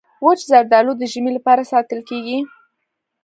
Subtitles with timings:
[0.25, 2.39] وچ زردالو د ژمي لپاره ساتل کېږي.